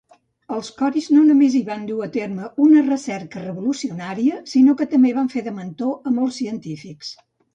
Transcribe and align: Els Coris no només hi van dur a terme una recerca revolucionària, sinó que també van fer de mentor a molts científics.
Els 0.53 0.69
Coris 0.77 1.09
no 1.15 1.19
només 1.25 1.57
hi 1.57 1.61
van 1.67 1.83
dur 1.89 1.97
a 2.05 2.09
terme 2.15 2.47
una 2.69 2.81
recerca 2.87 3.43
revolucionària, 3.45 4.41
sinó 4.55 4.77
que 4.79 4.89
també 4.95 5.11
van 5.21 5.31
fer 5.35 5.47
de 5.49 5.55
mentor 5.61 6.13
a 6.13 6.15
molts 6.19 6.41
científics. 6.43 7.13